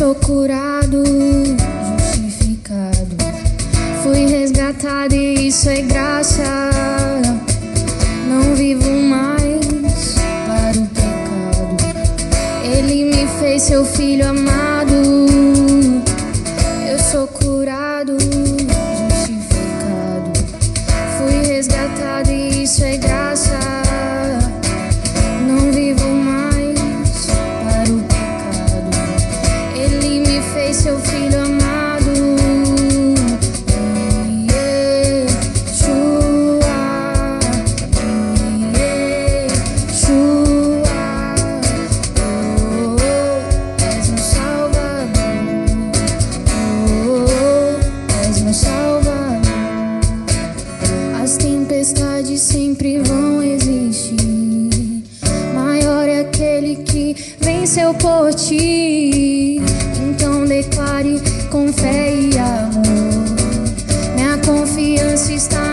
sou 0.00 0.14
curado, 0.14 1.04
justificado. 1.98 3.16
Fui 4.02 4.24
resgatado 4.24 5.14
e 5.14 5.48
isso 5.48 5.68
é 5.68 5.82
graça. 5.82 6.42
Não 8.26 8.54
vivo 8.54 8.90
mais 8.90 10.14
para 10.46 10.78
o 10.80 10.86
pecado. 10.86 11.76
Ele 12.64 13.14
me 13.14 13.26
fez 13.40 13.60
seu 13.60 13.84
filho 13.84 14.26
amado. 14.26 14.94
Eu 16.90 16.98
sou 16.98 17.26
curado, 17.26 18.16
justificado. 19.12 20.32
Fui 21.18 21.42
resgatado 21.46 22.30
e 22.30 22.62
isso 22.62 22.82
é 22.82 22.96
graça. 22.96 23.19
em 57.60 57.66
seu 57.66 57.92
corte. 57.94 59.60
Então 60.02 60.46
declare 60.46 61.20
com 61.50 61.70
fé 61.72 62.14
e 62.14 62.38
amor. 62.38 63.20
Minha 64.14 64.38
confiança 64.38 65.32
está 65.32 65.69